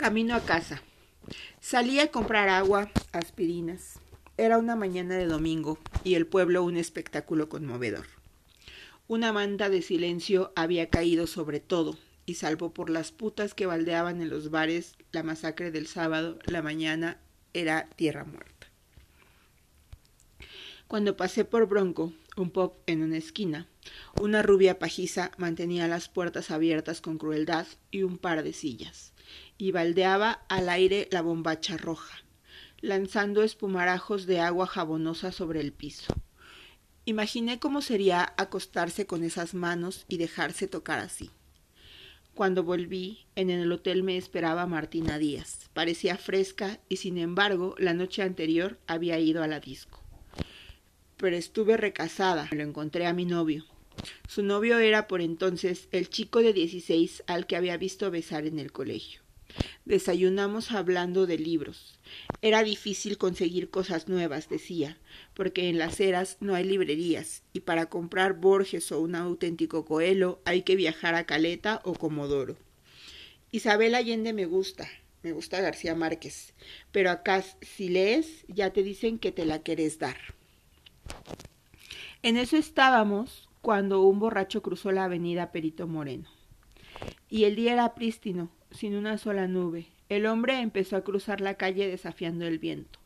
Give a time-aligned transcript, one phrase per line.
[0.00, 0.80] Camino a casa.
[1.60, 3.98] Salí a comprar agua, aspirinas.
[4.38, 8.06] Era una mañana de domingo y el pueblo un espectáculo conmovedor.
[9.08, 14.22] Una manta de silencio había caído sobre todo, y salvo por las putas que baldeaban
[14.22, 17.18] en los bares, la masacre del sábado, la mañana
[17.52, 18.68] era tierra muerta.
[20.88, 23.66] Cuando pasé por Bronco, un pop en una esquina,
[24.18, 29.12] una rubia pajiza mantenía las puertas abiertas con crueldad y un par de sillas
[29.60, 32.24] y baldeaba al aire la bombacha roja,
[32.80, 36.14] lanzando espumarajos de agua jabonosa sobre el piso.
[37.04, 41.30] Imaginé cómo sería acostarse con esas manos y dejarse tocar así.
[42.34, 45.68] Cuando volví, en el hotel me esperaba Martina Díaz.
[45.74, 50.02] Parecía fresca y sin embargo la noche anterior había ido a la disco.
[51.18, 52.48] Pero estuve recasada.
[52.52, 53.66] Lo encontré a mi novio.
[54.26, 58.58] Su novio era por entonces el chico de dieciséis al que había visto besar en
[58.58, 59.20] el colegio.
[59.90, 61.98] Desayunamos hablando de libros.
[62.42, 64.96] Era difícil conseguir cosas nuevas, decía,
[65.34, 70.40] porque en las eras no hay librerías, y para comprar Borges o un auténtico Coelho
[70.44, 72.56] hay que viajar a Caleta o Comodoro.
[73.50, 74.88] Isabel Allende me gusta,
[75.24, 76.54] me gusta García Márquez,
[76.92, 80.18] pero acá si lees ya te dicen que te la querés dar.
[82.22, 86.28] En eso estábamos cuando un borracho cruzó la avenida Perito Moreno.
[87.28, 89.88] Y el día era prístino, sin una sola nube.
[90.08, 92.98] El hombre empezó a cruzar la calle desafiando el viento.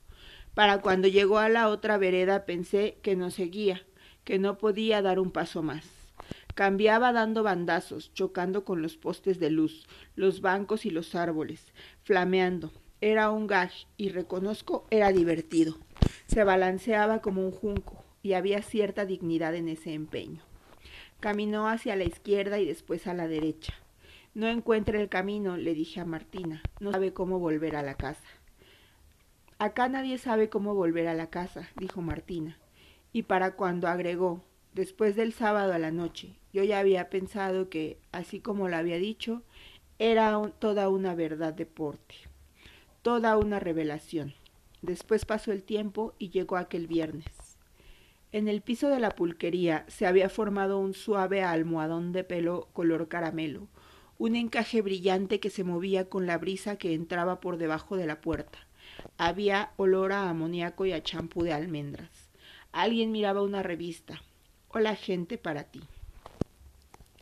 [0.54, 3.82] Para cuando llegó a la otra vereda pensé que no seguía,
[4.24, 5.84] que no podía dar un paso más.
[6.54, 11.72] Cambiaba dando bandazos, chocando con los postes de luz, los bancos y los árboles,
[12.04, 12.72] flameando.
[13.00, 15.76] Era un gag y reconozco era divertido.
[16.26, 20.42] Se balanceaba como un junco y había cierta dignidad en ese empeño.
[21.20, 23.74] Caminó hacia la izquierda y después a la derecha.
[24.34, 26.60] No encuentra el camino, le dije a Martina.
[26.80, 28.26] No sabe cómo volver a la casa.
[29.60, 32.58] Acá nadie sabe cómo volver a la casa, dijo Martina.
[33.12, 34.42] Y para cuando agregó,
[34.72, 38.98] después del sábado a la noche, yo ya había pensado que, así como lo había
[38.98, 39.44] dicho,
[40.00, 42.16] era toda una verdad de porte,
[43.02, 44.34] toda una revelación.
[44.82, 47.56] Después pasó el tiempo y llegó aquel viernes.
[48.32, 53.06] En el piso de la pulquería se había formado un suave almohadón de pelo color
[53.06, 53.68] caramelo,
[54.18, 58.20] un encaje brillante que se movía con la brisa que entraba por debajo de la
[58.20, 58.58] puerta.
[59.18, 62.10] Había olor a amoníaco y a champú de almendras.
[62.72, 64.22] Alguien miraba una revista.
[64.68, 65.80] Hola gente para ti.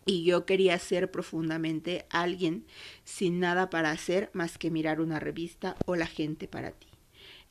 [0.05, 2.67] Y yo quería ser profundamente alguien
[3.05, 6.89] sin nada para hacer más que mirar una revista o la gente para ti.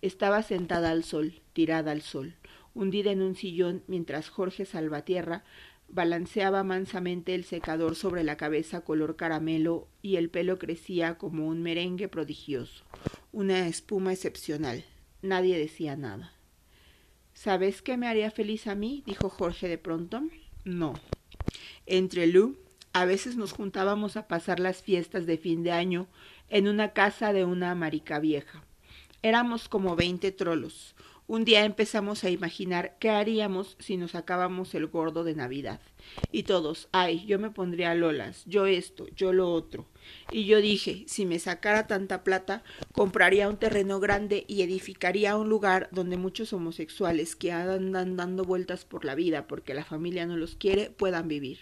[0.02, 2.36] Estaba sentada al sol, tirada al sol,
[2.74, 5.44] hundida en un sillón mientras Jorge Salvatierra
[5.88, 11.62] balanceaba mansamente el secador sobre la cabeza color caramelo y el pelo crecía como un
[11.62, 12.84] merengue prodigioso,
[13.32, 14.86] una espuma excepcional.
[15.22, 16.34] Nadie decía nada.
[17.34, 19.04] ¿Sabes qué me haría feliz a mí?
[19.06, 20.24] dijo Jorge de pronto.
[20.64, 20.94] No.
[21.86, 22.58] Entre Lu,
[22.94, 26.08] a veces nos juntábamos a pasar las fiestas de fin de año
[26.50, 28.64] en una casa de una marica vieja.
[29.22, 30.96] Éramos como veinte trolos,
[31.32, 35.80] un día empezamos a imaginar qué haríamos si nos sacábamos el gordo de Navidad.
[36.34, 39.88] Y todos, ay, yo me pondría lolas, yo esto, yo lo otro.
[40.30, 45.48] Y yo dije, si me sacara tanta plata, compraría un terreno grande y edificaría un
[45.48, 50.36] lugar donde muchos homosexuales que andan dando vueltas por la vida porque la familia no
[50.36, 51.60] los quiere puedan vivir.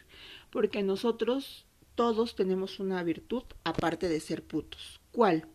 [0.50, 5.00] Porque nosotros todos tenemos una virtud aparte de ser putos.
[5.12, 5.46] ¿Cuál?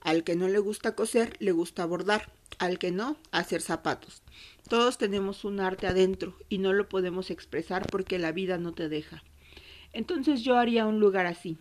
[0.00, 4.22] Al que no le gusta coser, le gusta bordar al que no, hacer zapatos.
[4.68, 8.88] Todos tenemos un arte adentro y no lo podemos expresar porque la vida no te
[8.88, 9.22] deja.
[9.92, 11.58] Entonces yo haría un lugar así.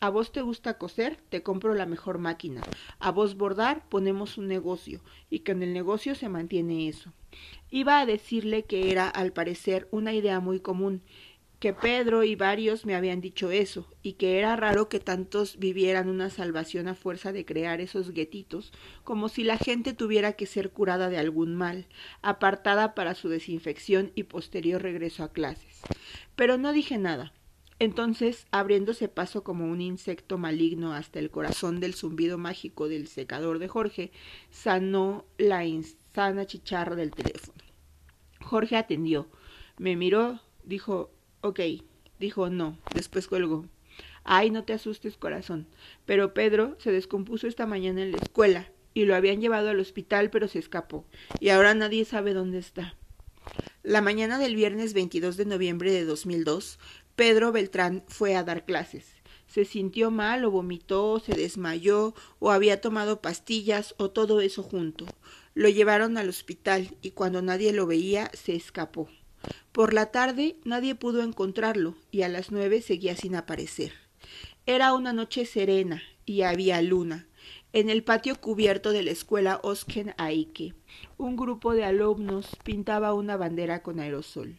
[0.00, 2.62] A vos te gusta coser, te compro la mejor máquina.
[2.98, 7.12] A vos bordar, ponemos un negocio y que en el negocio se mantiene eso.
[7.70, 11.02] Iba a decirle que era, al parecer, una idea muy común
[11.58, 16.08] que Pedro y varios me habían dicho eso, y que era raro que tantos vivieran
[16.08, 20.70] una salvación a fuerza de crear esos guetitos, como si la gente tuviera que ser
[20.70, 21.86] curada de algún mal,
[22.22, 25.80] apartada para su desinfección y posterior regreso a clases.
[26.36, 27.32] Pero no dije nada.
[27.80, 33.58] Entonces, abriéndose paso como un insecto maligno hasta el corazón del zumbido mágico del secador
[33.58, 34.12] de Jorge,
[34.50, 37.58] sanó la insana chicharra del teléfono.
[38.40, 39.28] Jorge atendió,
[39.76, 41.10] me miró, dijo
[41.46, 41.60] Ok,
[42.18, 43.66] dijo no, después colgó.
[44.22, 45.66] Ay, no te asustes, corazón.
[46.06, 50.30] Pero Pedro se descompuso esta mañana en la escuela y lo habían llevado al hospital,
[50.30, 51.04] pero se escapó.
[51.40, 52.96] Y ahora nadie sabe dónde está.
[53.82, 56.78] La mañana del viernes 22 de noviembre de 2002,
[57.14, 59.04] Pedro Beltrán fue a dar clases.
[59.46, 65.04] se sintió mal o vomitó, se desmayó o había tomado pastillas o todo eso junto.
[65.52, 69.10] Lo llevaron al hospital y cuando nadie lo veía se escapó.
[69.74, 73.90] Por la tarde nadie pudo encontrarlo y a las nueve seguía sin aparecer.
[74.66, 77.26] Era una noche serena y había luna.
[77.72, 80.74] En el patio cubierto de la escuela Osken Aike,
[81.18, 84.58] un grupo de alumnos pintaba una bandera con aerosol.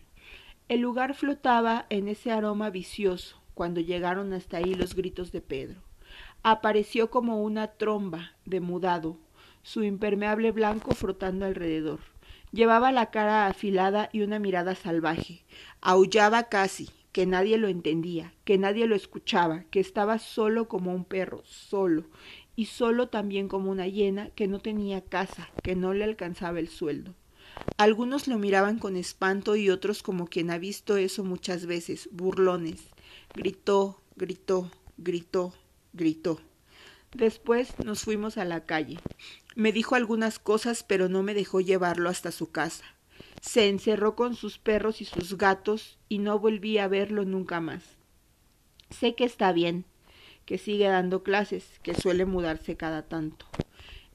[0.67, 5.79] El lugar flotaba en ese aroma vicioso cuando llegaron hasta ahí los gritos de Pedro.
[6.43, 9.17] Apareció como una tromba de mudado,
[9.63, 12.01] su impermeable blanco frotando alrededor.
[12.55, 15.43] Llevaba la cara afilada y una mirada salvaje.
[15.81, 21.03] Aullaba casi, que nadie lo entendía, que nadie lo escuchaba, que estaba solo como un
[21.03, 22.05] perro, solo,
[22.55, 26.69] y solo también como una hiena que no tenía casa, que no le alcanzaba el
[26.69, 27.13] sueldo.
[27.75, 32.85] Algunos lo miraban con espanto y otros como quien ha visto eso muchas veces, burlones.
[33.33, 35.53] Gritó, gritó, gritó,
[35.91, 36.39] gritó.
[37.13, 38.97] Después nos fuimos a la calle.
[39.55, 42.83] Me dijo algunas cosas, pero no me dejó llevarlo hasta su casa.
[43.41, 47.83] Se encerró con sus perros y sus gatos y no volví a verlo nunca más.
[48.89, 49.85] Sé que está bien,
[50.45, 53.45] que sigue dando clases, que suele mudarse cada tanto.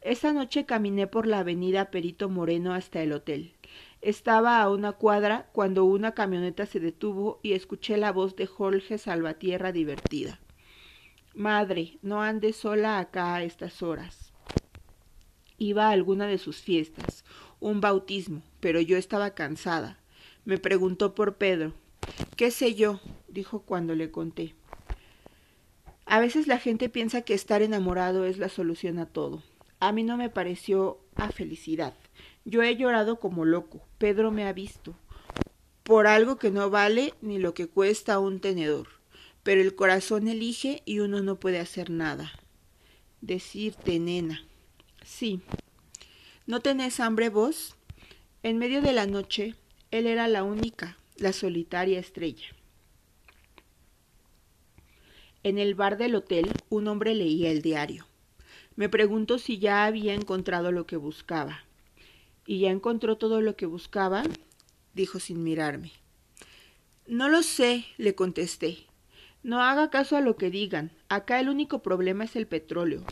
[0.02, 3.54] Esa noche caminé por la avenida Perito Moreno hasta el hotel.
[4.02, 8.98] Estaba a una cuadra cuando una camioneta se detuvo y escuché la voz de Jorge
[8.98, 10.38] Salvatierra divertida.
[11.34, 14.29] Madre, no ande sola acá a estas horas.
[15.60, 17.24] Iba a alguna de sus fiestas,
[17.60, 20.00] un bautismo, pero yo estaba cansada.
[20.44, 21.72] Me preguntó por Pedro.
[22.36, 22.98] ¿Qué sé yo?
[23.28, 24.56] dijo cuando le conté.
[26.04, 29.44] A veces la gente piensa que estar enamorado es la solución a todo.
[29.78, 31.94] A mí no me pareció a felicidad.
[32.44, 33.80] Yo he llorado como loco.
[33.98, 34.96] Pedro me ha visto.
[35.84, 38.88] Por algo que no vale ni lo que cuesta un tenedor
[39.42, 42.32] pero el corazón elige y uno no puede hacer nada.
[43.20, 44.44] Decirte, nena.
[45.10, 45.40] Sí.
[46.46, 47.74] ¿No tenés hambre vos?
[48.42, 49.56] En medio de la noche,
[49.90, 52.46] él era la única, la solitaria estrella.
[55.42, 58.06] En el bar del hotel, un hombre leía el diario.
[58.76, 61.64] Me preguntó si ya había encontrado lo que buscaba.
[62.46, 64.22] ¿Y ya encontró todo lo que buscaba?
[64.94, 65.92] dijo sin mirarme.
[67.06, 68.86] No lo sé, le contesté.
[69.42, 70.90] No haga caso a lo que digan.
[71.08, 73.02] Acá el único problema es el petróleo.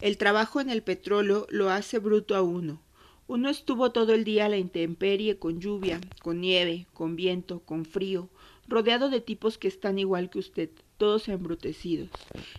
[0.00, 2.82] El trabajo en el petróleo lo hace bruto a uno.
[3.26, 7.86] Uno estuvo todo el día a la intemperie, con lluvia, con nieve, con viento, con
[7.86, 8.28] frío,
[8.66, 12.10] rodeado de tipos que están igual que usted, todos embrutecidos.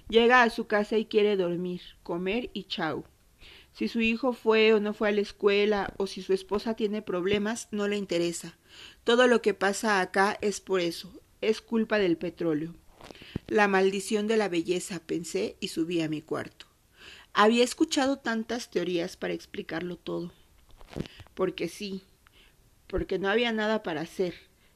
[0.10, 3.04] Llega a su casa y quiere dormir, comer y chau.
[3.74, 7.04] Si su hijo fue o no fue a la escuela, o si su esposa tiene
[7.04, 8.58] problemas, no le interesa.
[9.04, 11.12] Todo lo que pasa acá es por eso,
[11.42, 12.74] es culpa del petróleo.
[13.50, 16.68] La maldición de la belleza, pensé y subí a mi cuarto.
[17.34, 20.32] Había escuchado tantas teorías para explicarlo todo.
[21.34, 22.04] Porque sí,
[22.86, 24.36] porque no había nada para hacer,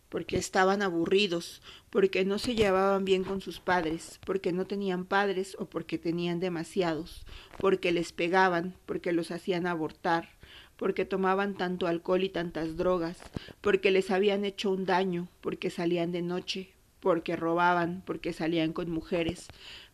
[0.10, 1.62] porque estaban aburridos,
[1.92, 6.40] porque no se llevaban bien con sus padres, porque no tenían padres o porque tenían
[6.40, 7.28] demasiados,
[7.60, 10.30] porque les pegaban, porque los hacían abortar,
[10.78, 13.20] porque tomaban tanto alcohol y tantas drogas,
[13.62, 16.74] porque les habían hecho un daño, porque salían de noche,
[17.04, 19.48] porque robaban, porque salían con mujeres,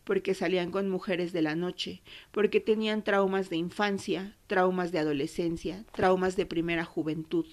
[0.04, 5.84] porque salían con mujeres de la noche, porque tenían traumas de infancia, traumas de adolescencia,
[5.92, 7.46] traumas de primera juventud,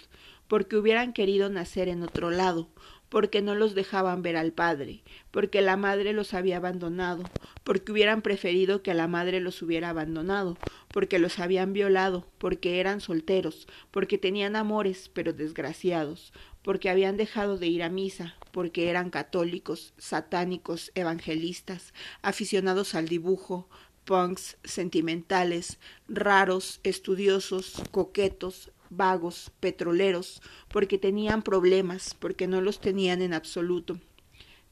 [0.47, 2.69] porque hubieran querido nacer en otro lado,
[3.09, 7.23] porque no los dejaban ver al padre, porque la madre los había abandonado,
[7.63, 10.55] porque hubieran preferido que la madre los hubiera abandonado,
[10.89, 17.57] porque los habían violado, porque eran solteros, porque tenían amores pero desgraciados, porque habían dejado
[17.57, 23.69] de ir a misa, porque eran católicos, satánicos, evangelistas, aficionados al dibujo,
[24.03, 33.35] punks, sentimentales, raros, estudiosos, coquetos, vagos, petroleros, porque tenían problemas, porque no los tenían en
[33.35, 33.99] absoluto,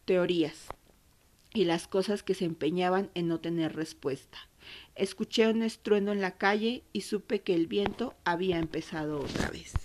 [0.05, 0.65] teorías,
[1.53, 4.39] y las cosas que se empeñaban en no tener respuesta.
[4.95, 9.84] Escuché un estruendo en la calle y supe que el viento había empezado otra vez.